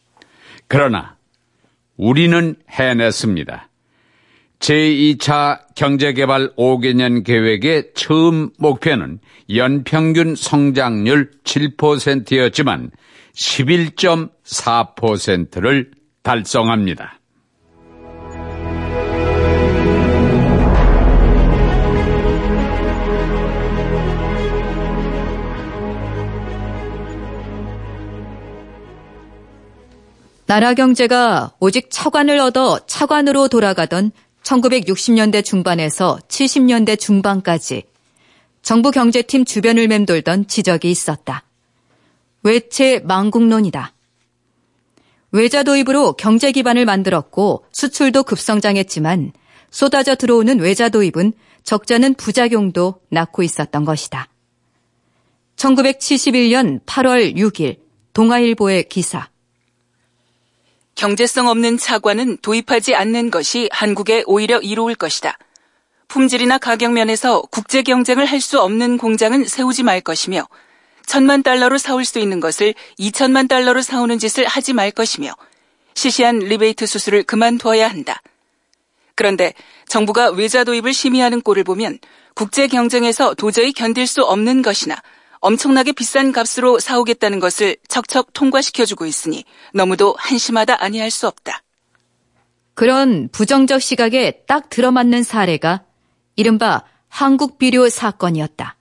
[0.68, 1.16] 그러나
[1.96, 3.69] 우리는 해냈습니다.
[4.60, 9.18] 제2차 경제개발 5개년 계획의 처음 목표는
[9.54, 12.90] 연평균 성장률 7%였지만
[13.34, 15.90] 11.4%를
[16.22, 17.18] 달성합니다.
[30.46, 34.12] 나라 경제가 오직 차관을 얻어 차관으로 돌아가던
[34.50, 37.84] 1960년대 중반에서 70년대 중반까지
[38.62, 41.44] 정부 경제팀 주변을 맴돌던 지적이 있었다.
[42.42, 43.92] 외채 망국론이다.
[45.32, 49.32] 외자 도입으로 경제 기반을 만들었고 수출도 급성장했지만
[49.70, 51.32] 쏟아져 들어오는 외자 도입은
[51.62, 54.28] 적자는 부작용도 낳고 있었던 것이다.
[55.54, 57.78] 1971년 8월 6일
[58.14, 59.28] 동아일보의 기사
[61.00, 65.38] 경제성 없는 차관은 도입하지 않는 것이 한국에 오히려 이로울 것이다.
[66.08, 70.46] 품질이나 가격 면에서 국제 경쟁을 할 수 없는 공장은 세우지 말 것이며
[71.06, 75.32] 천만 달러로 사올 수 있는 것을 2천만 달러로 사오는 짓을 하지 말 것이며
[75.94, 78.20] 시시한 리베이트 수술을 그만두어야 한다.
[79.14, 79.54] 그런데
[79.88, 81.98] 정부가 외자 도입을 심의하는 꼴을 보면
[82.34, 84.96] 국제 경쟁에서 도저히 견딜 수 없는 것이나
[85.40, 91.62] 엄청나게 비싼 값으로 사오겠다는 것을 척척 통과시켜주고 있으니 너무도 한심하다 아니할 수 없다.
[92.74, 95.84] 그런 부정적 시각에 딱 들어맞는 사례가
[96.36, 98.76] 이른바 한국 비료 사건이었다.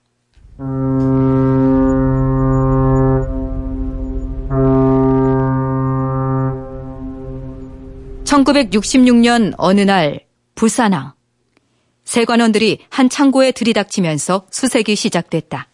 [8.24, 11.14] 1966년 어느 날 부산항
[12.04, 15.69] 세관원들이 한 창고에 들이닥치면서 수색이 시작됐다.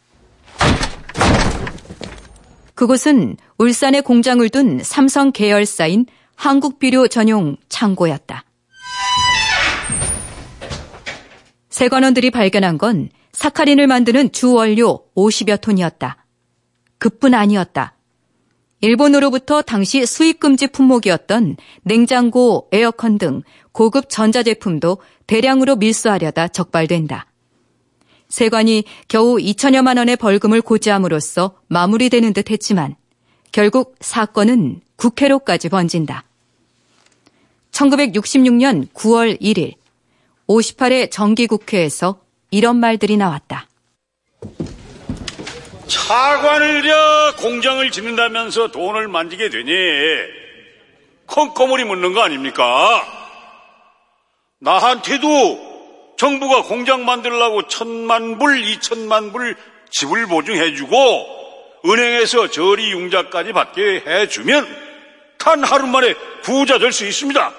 [2.76, 6.04] 그곳은 울산에 공장을 둔 삼성 계열사인
[6.36, 8.44] 한국비료 전용 창고였다.
[11.70, 16.24] 세관원들이 발견한 건 사카린을 만드는 주원료 50여 톤이었다.
[16.98, 17.94] 그뿐 아니었다.
[18.82, 27.26] 일본으로부터 당시 수입금지 품목이었던 냉장고, 에어컨 등 고급 전자제품도 대량으로 밀수하려다 적발된다.
[28.28, 32.96] 세관이 겨우 2천여만 원의 벌금을 고지함으로써 마무리되는 듯 했지만
[33.52, 36.24] 결국 사건은 국회로까지 번진다.
[37.72, 39.74] 1966년 9월 1일
[40.48, 43.66] 58회 정기국회에서 이런 말들이 나왔다.
[45.86, 49.72] 차관을 려 공장을 짓는다면서 돈을 만지게 되니
[51.26, 53.04] 콩고물이 묻는 거 아닙니까?
[54.60, 55.65] 나한테도
[56.16, 59.56] 정부가 공장 만들라고 천만 불, 이천만 불
[59.90, 60.96] 집을 보증해주고
[61.84, 64.66] 은행에서 저리 융자까지 받게 해주면
[65.38, 67.52] 단 하루 만에 부자 될 수 있습니다.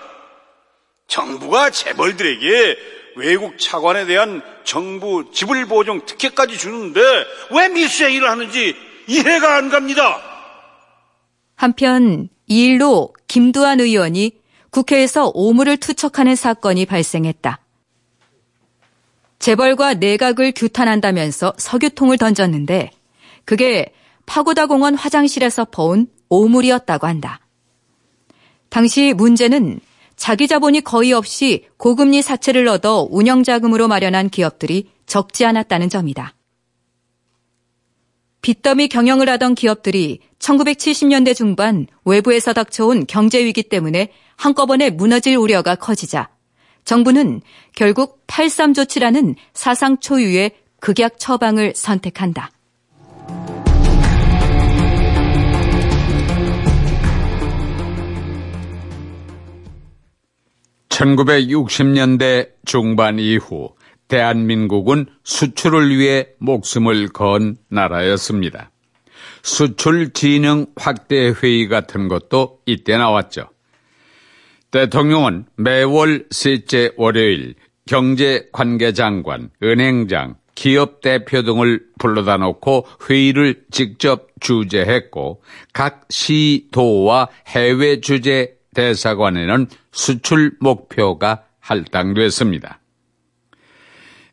[1.07, 2.77] 정부가 재벌들에게
[3.15, 6.99] 외국 차관에 대한 정부 지불 보증 특혜까지 주는데
[7.51, 7.67] 왜
[8.11, 8.75] 일을 하는지
[9.07, 10.21] 이해가 안 갑니다.
[11.55, 14.33] 한편 이 일로 김두한 의원이
[14.69, 17.59] 국회에서 오물을 투척하는 사건이 발생했다.
[19.39, 22.91] 재벌과 내각을 규탄한다면서 석유통을 던졌는데
[23.45, 23.93] 그게
[24.25, 27.39] 파고다 공원 화장실에서 퍼온 오물이었다고 한다.
[28.69, 29.79] 당시 문제는
[30.15, 36.33] 자기 자본이 거의 없이 고금리 사채를 얻어 운영자금으로 마련한 기업들이 적지 않았다는 점이다.
[38.41, 46.29] 빚더미 경영을 하던 기업들이 1970년대 중반 외부에서 닥쳐온 경제위기 때문에 한꺼번에 무너질 우려가 커지자
[46.87, 47.41] 정부는
[47.75, 52.49] 결국 83 조치라는 사상 초유의 극약 처방을 선택한다.
[60.87, 63.75] 1960년대 중반 이후
[64.07, 68.71] 대한민국은 수출을 위해 목숨을 건 나라였습니다.
[69.43, 73.49] 수출 진흥 확대 회의 같은 것도 이때 나왔죠.
[74.71, 77.55] 대통령은 매월 셋째 월요일
[77.87, 89.67] 경제관계장관, 은행장, 기업 대표 등을 불러다 놓고 회의를 직접 주재했고 각 시도와 해외 주재 대사관에는
[89.91, 92.79] 수출 목표가 할당됐습니다.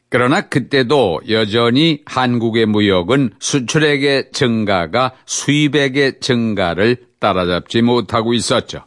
[0.09, 8.85] 그러나 그때도 여전히 한국의 무역은 수출액의 증가가 수입액의 증가를 따라잡지 못하고 있었죠.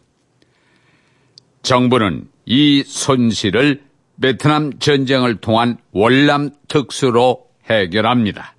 [1.63, 3.81] 정부는 이 손실을
[4.21, 8.55] 베트남 전쟁을 통한 월남 특수로 해결합니다.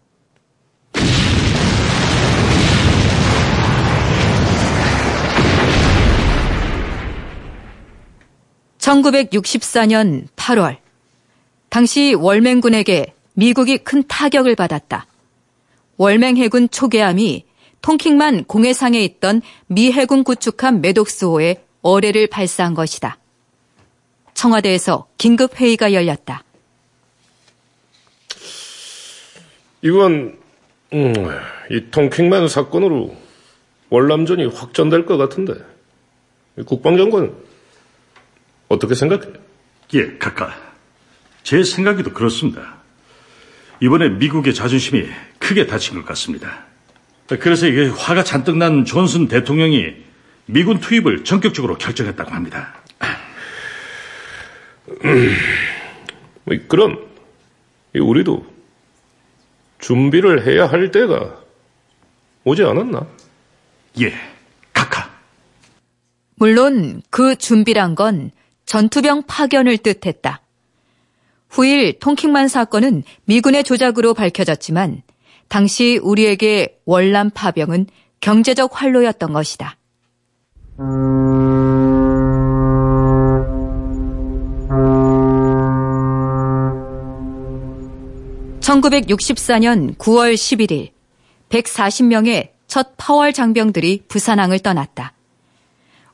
[8.79, 10.79] 1964년 8월
[11.69, 15.07] 당시 월맹군에게 미국이 큰 타격을 받았다.
[15.97, 17.45] 월맹 해군 초계함이
[17.83, 23.19] 통킹만 공해상에 있던 미 해군 구축함 메독스호에 어뢰를 발사한 것이다.
[24.35, 26.45] 청와대에서 긴급 회의가 열렸다.
[29.83, 30.39] 이건
[30.93, 31.15] 음,
[31.71, 33.17] 이 통킹만 사건으로
[33.91, 35.55] 월남전이 확전될 것 같은데
[36.67, 37.35] 국방장관
[38.69, 39.23] 어떻게 생각해?
[39.95, 40.55] 예, 각하.
[41.43, 42.79] 제 생각에도 그렇습니다.
[43.81, 45.07] 이번에 미국의 자존심이
[45.39, 46.67] 크게 다친 것 같습니다.
[47.27, 50.08] 그래서 이게 화가 잔뜩 난 존슨 대통령이
[50.51, 52.75] 미군 투입을 전격적으로 결정했다고 합니다.
[55.05, 55.37] 음,
[56.69, 57.07] 그럼
[57.95, 58.47] 우리도
[59.79, 61.37] 준비를 해야 할 때가
[62.45, 63.07] 오지 않았나?
[64.01, 64.13] 예,
[64.73, 65.11] 각하.
[66.37, 68.31] 물론 그 준비란 건
[68.65, 70.41] 전투병 파견을 뜻했다.
[71.51, 75.03] 후일 통킹만 사건은 미군의 조작으로 밝혀졌지만
[75.49, 77.87] 당시 우리에게 월남 파병은
[78.21, 79.78] 경제적 활로였던 것이다.
[88.61, 90.91] 1964년 9월 11일
[91.49, 95.15] 140명의 첫 파월 장병들이 부산항을 떠났다.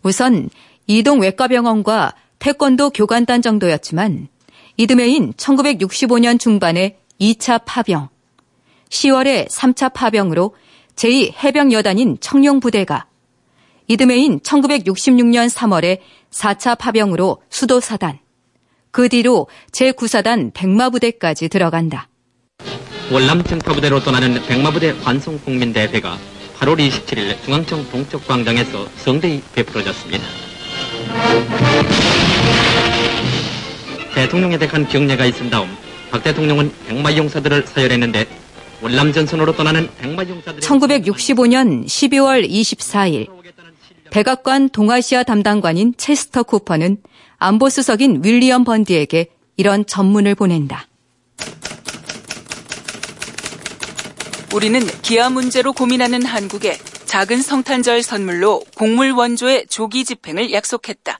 [0.02, 0.48] 우선
[0.86, 4.28] 이동 외과병원과 태권도 교관단 정도였지만
[4.78, 8.08] 이듬해인 1965년 중반에 2차 파병,
[8.88, 10.54] 10월에 3차 파병으로
[10.96, 13.08] 제2해병여단인 청룡부대가
[13.86, 15.98] 이듬해인 1966년 3월에
[16.30, 18.18] 4차 파병으로 수도사단,
[18.90, 22.08] 그 뒤로 제9사단 백마부대까지 들어간다.
[23.12, 26.16] 월남 정파부대로 떠나는 백마부대 환송국민대회가
[26.58, 30.24] 8월 27일 중앙청 동쪽 광장에서 성대히 베풀어졌습니다.
[34.14, 35.68] 대통령에 대한 경례가 있은 다음
[36.10, 38.26] 박 대통령은 백마 용사들을 서열했는데
[38.80, 43.43] 월남 전선으로 떠나는 백마 용사들 1965년 12월 24일
[44.14, 46.98] 백악관 동아시아 담당관인 체스터 쿠퍼는
[47.38, 50.86] 안보 수석인 윌리엄 번디에게 이런 전문을 보낸다.
[54.54, 61.18] 우리는 기아 문제로 고민하는 한국에 작은 성탄절 선물로 곡물 원조의 조기 집행을 약속했다.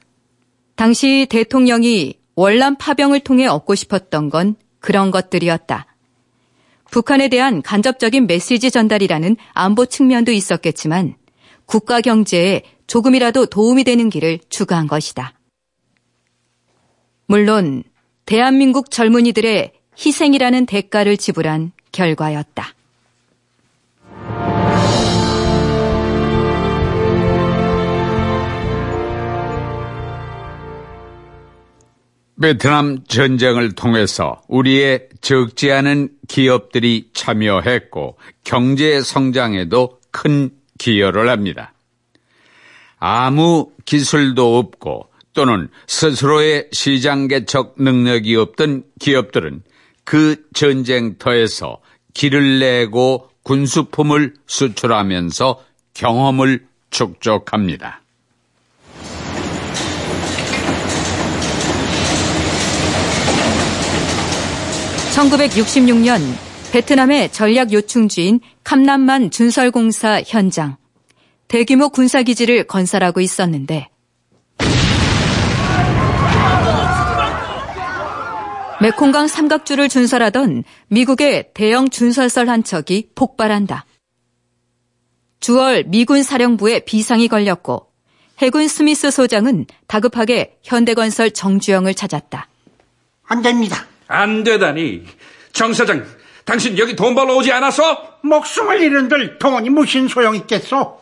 [0.77, 5.85] 당시 대통령이 월남 파병을 통해 얻고 싶었던 건 그런 것들이었다.
[6.91, 11.15] 북한에 대한 간접적인 메시지 전달이라는 안보 측면도 있었겠지만
[11.65, 15.33] 국가 경제에 조금이라도 도움이 되는 길을 추구한 것이다.
[17.27, 17.83] 물론
[18.25, 22.73] 대한민국 젊은이들의 희생이라는 대가를 지불한 결과였다.
[32.41, 41.74] 베트남 전쟁을 통해서 우리의 적지 않은 기업들이 참여했고 경제 성장에도 큰 기여를 합니다.
[42.99, 49.63] 아무 기술도 없고 또는 스스로의 시장 개척 능력이 없던 기업들은
[50.03, 51.79] 그 전쟁터에서
[52.13, 58.01] 길을 내고 군수품을 수출하면서 경험을 축적합니다.
[65.15, 66.19] 1966년
[66.71, 70.75] 베트남의 전략 요충지인 캄남만 준설공사 현장.
[71.47, 73.89] 대규모 군사기지를 건설하고 있었는데
[78.81, 83.85] 메콩강 삼각주를 준설하던 미국의 대형 준설설 한 척이 폭발한다.
[85.39, 87.87] 주월 미군 사령부에 비상이 걸렸고
[88.39, 92.49] 해군 스미스 소장은 다급하게 현대건설 정주영을 찾았다.
[93.23, 93.85] 안 됩니다.
[94.07, 95.05] 안 되다니.
[95.53, 96.05] 정 사장,
[96.45, 98.19] 당신 여기 돈 벌러 오지 않았어?
[98.21, 101.01] 목숨을 잃은들 돈이 무슨 소용 있겠소?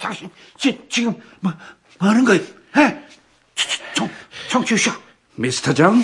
[0.00, 0.30] 당신
[0.88, 1.52] 지금 뭐,
[1.98, 2.42] 뭐 하는 거예요?
[3.94, 4.08] 정,
[4.48, 4.92] 정주셔.
[5.34, 6.02] 미스터 정,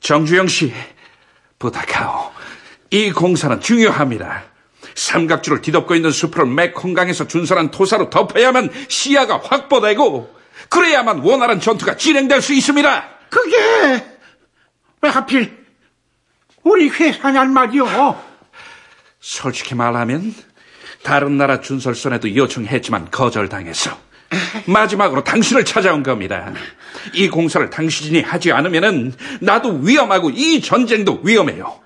[0.00, 0.72] 정주영 씨,
[1.58, 2.32] 부탁하오.
[2.90, 4.44] 이 공사는 중요합니다.
[4.94, 10.34] 삼각주를 뒤덮고 있는 숲을 메콩강에서 준설한 토사로 덮어야만 시야가 확보되고
[10.68, 13.08] 그래야만 원활한 전투가 진행될 수 있습니다.
[13.30, 14.13] 그게
[15.04, 15.64] 왜 하필
[16.62, 17.86] 우리 회사냔 말이오.
[19.20, 20.34] 솔직히 말하면
[21.02, 23.98] 다른 나라 준설선에도 요청했지만 거절당했어.
[24.66, 26.50] 마지막으로 당신을 찾아온 겁니다.
[27.12, 31.80] 이 공사를 당신이 하지 않으면 나도 위험하고 이 전쟁도 위험해요.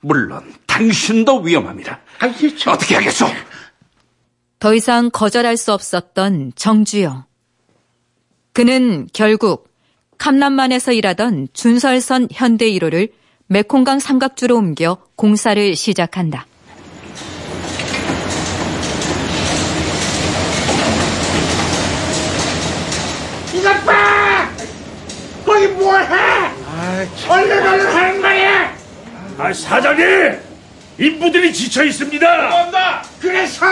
[0.00, 2.00] 물론 당신도 위험합니다.
[2.66, 3.26] 어떻게 하겠소?
[4.58, 7.26] 더 이상 거절할 수 없었던 정주영.
[8.54, 9.71] 그는 결국
[10.22, 13.10] 캄남만에서 일하던 준설선 현대 1호를
[13.48, 16.46] 메콩강 삼각주로 옮겨 공사를 시작한다.
[23.52, 24.48] 이것 봐!
[25.44, 26.06] 거기 뭐해?
[27.28, 28.76] 얼른 얼른 하는 말이야!
[29.38, 30.38] 아, 사장님!
[31.00, 32.70] 인부들이 지쳐 있습니다!
[33.20, 33.66] 그래서?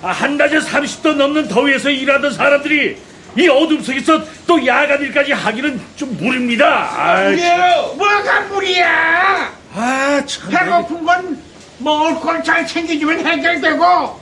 [0.00, 2.96] 아, 한낮에 30도 넘는 더위에서 일하던 사람들이
[3.38, 7.24] 이 어둠 속에서 또 야간 일까지 하기는 좀 무리입니다.
[7.30, 7.94] 무리예요?
[7.96, 9.52] 뭐가 무리야?
[9.74, 10.50] 아, 참.
[10.50, 11.42] 배고픈 건
[11.78, 14.20] 먹을 걸 잘 챙겨주면 해결되고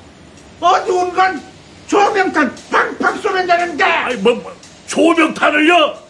[0.61, 1.41] 어두운 건
[1.87, 3.85] 조명탄 팡팡 쏘면 되는데.
[3.85, 4.53] 아니, 뭐, 뭐
[4.89, 6.03] 조명탄을요?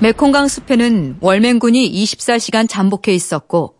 [0.00, 3.76] 메콩강 숲에는 월맹군이 24시간 잠복해 있었고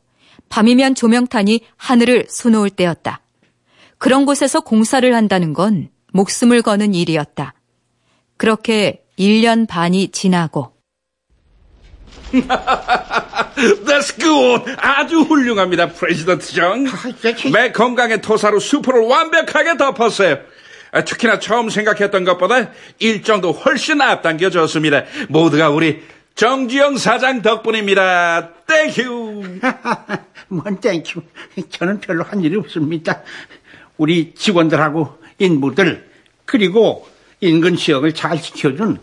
[0.49, 3.21] 밤이면 조명탄이 하늘을 수놓을 때였다.
[3.99, 7.55] 그런 곳에서 공사를 한다는 건 목숨을 거는 일이었다.
[8.37, 10.73] 그렇게 1년 반이 지나고
[13.57, 14.75] That's good.
[14.79, 16.85] 아주 훌륭합니다, President 정.
[17.53, 20.39] 메콩강의 토사로 수풀을 완벽하게 덮었어요.
[20.93, 25.05] 아, 특히나 처음 생각했던 것보다 일정도 훨씬 앞당겨졌습니다.
[25.29, 26.03] 모두가 우리
[26.35, 28.51] 정주영 사장 덕분입니다.
[28.67, 29.43] Thank you.
[30.49, 31.23] 뭔 thank you.
[31.71, 33.23] 저는 별로 한 일이 없습니다.
[33.97, 36.09] 우리 직원들하고 인부들
[36.45, 37.07] 그리고
[37.41, 38.99] 인근 지역을 잘 지켜준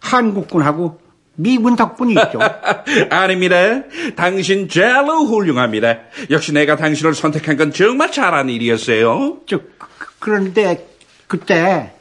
[0.00, 1.00] 한국군하고
[1.40, 2.40] 미군 덕분이죠.
[3.10, 3.56] 아닙니다.
[4.16, 5.98] 당신 젤로 훌륭합니다.
[6.30, 9.38] 역시 내가 당신을 선택한 건 정말 잘한 일이었어요.
[9.46, 9.60] 저,
[10.18, 10.88] 그런데
[11.28, 11.92] 그때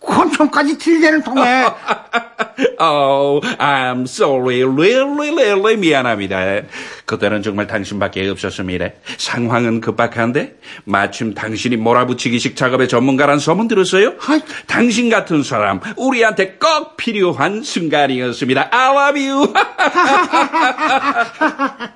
[0.00, 1.42] 권총까지 들대는 통에
[2.80, 4.64] oh, I'm sorry.
[4.64, 6.62] really, really 미안합니다.
[7.04, 8.90] 그때는 정말 당신밖에 없었습니다.
[9.18, 14.14] 상황은 급박한데 마침 당신이 몰아붙이기식 작업의 전문가란 소문 들었어요?
[14.66, 18.70] 당신 같은 사람 우리한테 꼭 필요한 순간이었습니다.
[18.72, 19.52] I love you.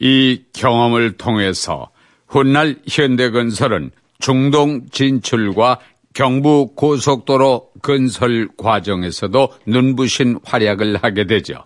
[0.00, 1.90] 이 경험을 통해서
[2.28, 5.78] 훗날 현대건설은 중동 진출과
[6.14, 11.64] 경부 고속도로 건설 과정에서도 눈부신 활약을 하게 되죠.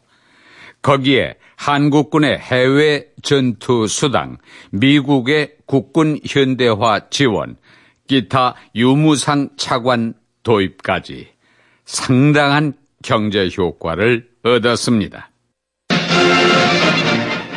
[0.82, 4.36] 거기에 한국군의 해외 전투 수당,
[4.70, 7.56] 미국의 국군 현대화 지원,
[8.06, 10.12] 기타 유무상 차관
[10.42, 11.28] 도입까지
[11.86, 15.30] 상당한 경제 효과를 얻었습니다.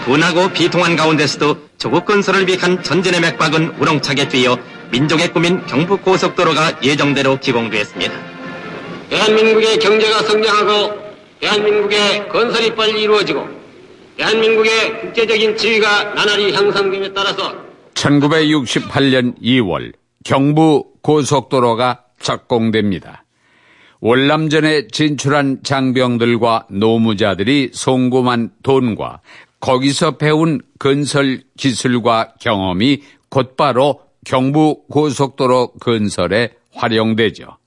[0.05, 4.57] 분하고 비통한 가운데서도 조국 건설을 위한 전진의 맥박은 우렁차게 뛰어
[4.91, 8.32] 민족의 꿈인 경부고속도로가 예정대로 기공되었습니다.
[9.10, 11.04] 대한민국의 경제가 성장하고
[11.39, 13.47] 대한민국의 건설이 빨리 이루어지고
[14.18, 17.56] 대한민국의 국제적인 지위가 나날이 향상됨에 따라서
[17.93, 19.93] 1968년 2월
[20.24, 23.24] 경부 고속도로가 착공됩니다.
[23.99, 29.22] 월남전에 진출한 장병들과 노무자들이 송금한 돈과
[29.60, 37.58] 거기서 배운 건설 기술과 경험이 곧바로 경부 고속도로 건설에 활용되죠.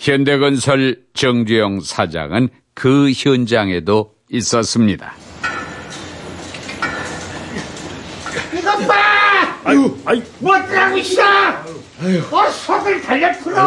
[0.00, 5.12] 현대건설 정주영 사장은 그 현장에도 있었습니다.
[8.54, 8.94] 이것 봐!
[9.64, 10.22] 아유, 아유.
[10.38, 11.22] 뭐라고 있어?
[11.22, 13.60] 어, 속을 달려 풀어!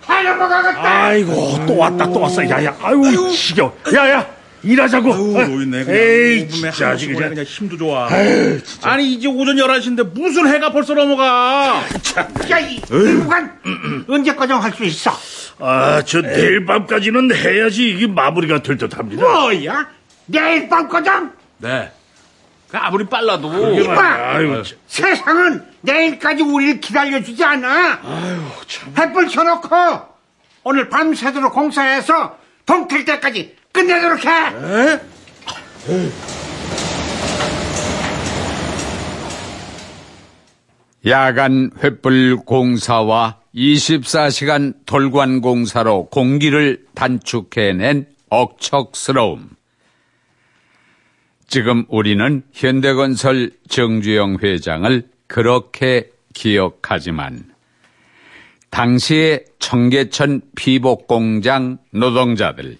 [0.00, 1.04] 하려 먹어야겠다!
[1.04, 2.48] 아이고, 또 왔다, 또 왔어.
[2.50, 3.72] 야, 야, 아유, 지겨.
[3.94, 4.26] 야, 야,
[4.66, 5.14] 일하자고.
[5.14, 7.28] 노인네 그냥 에이, 진짜 진짜, 아직 그냥.
[7.30, 8.08] 그냥 힘도 좋아.
[8.10, 11.82] 아유, 아니 이제 오전 11시인데 무슨 해가 벌써 넘어가.
[12.50, 15.12] 야, 이 일부간 언제까지 할수 있어?
[15.58, 19.22] 아, 저 내일 밤까지는 해야지 이게 마무리가 될 듯 합니다.
[19.22, 19.88] 뭐야?
[20.26, 21.10] 내일 밤까지?
[21.58, 21.90] 네.
[22.68, 23.80] 그 아무리 빨라도.
[23.80, 24.34] 이봐!
[24.34, 24.76] 아유, 참.
[24.88, 28.00] 세상은 내일까지 우리를 기다려주지 않아.
[28.98, 29.68] 햇불 켜놓고
[30.64, 32.36] 오늘 밤새도록 공사해서
[32.66, 34.30] 동틀 때까지 끝내도록 해.
[41.06, 49.50] 야간 횃불 공사와 24시간 돌관 공사로 공기를 단축해낸 억척스러움.
[51.46, 57.44] 지금 우리는 현대건설 정주영 회장을 그렇게 기억하지만
[58.70, 62.78] 당시의 청계천 피복공장 노동자들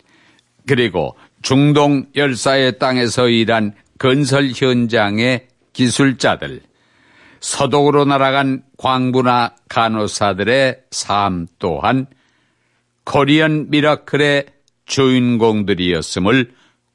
[0.67, 6.61] 그리고 중동 열사의 땅에서 일한 건설 현장의 기술자들
[7.41, 12.07] 서독으로 날아간 광부나 간호사들의 삶 또한
[13.05, 14.47] 코리안 미라클의
[14.87, 16.53] 주인공들이었음을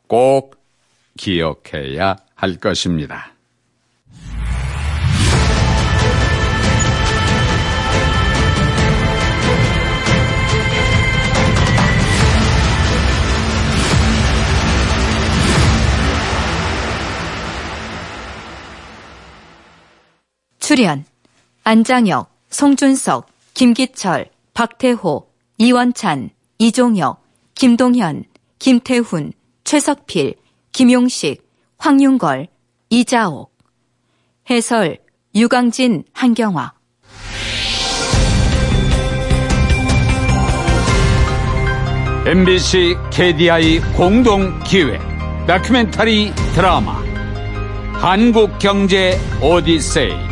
[0.07, 0.55] 꼭
[1.17, 3.33] 기억해야 할 것입니다.
[20.71, 21.03] 출연
[21.65, 27.21] 안장혁, 송준석, 김기철, 박태호, 이원찬, 이종혁,
[27.55, 28.23] 김동현,
[28.57, 29.33] 김태훈,
[29.65, 30.35] 최석필,
[30.71, 31.45] 김용식,
[31.77, 32.47] 황윤걸,
[32.89, 33.53] 이자옥.
[34.49, 34.99] 해설
[35.35, 36.71] 유강진, 한경화.
[42.25, 45.01] MBC KDI 공동 기획
[45.47, 47.03] 다큐멘터리 드라마
[47.95, 50.30] 한국 경제 오디세이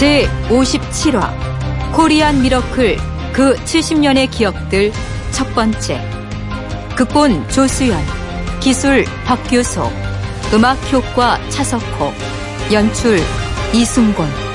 [0.00, 1.30] 제 57화
[1.92, 2.96] 코리안 미러클
[3.34, 4.92] 그 70년의 기억들
[5.30, 6.00] 첫 번째
[6.96, 8.00] 극본 조수연
[8.60, 9.92] 기술 박규소,
[10.54, 12.14] 음악 효과 차석호,
[12.72, 13.20] 연출
[13.74, 14.49] 이순곤.